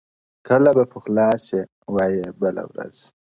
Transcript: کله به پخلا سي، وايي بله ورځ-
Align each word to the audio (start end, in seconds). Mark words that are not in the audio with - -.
کله 0.47 0.71
به 0.77 0.83
پخلا 0.93 1.29
سي، 1.45 1.59
وايي 1.93 2.23
بله 2.41 2.63
ورځ- 2.71 2.97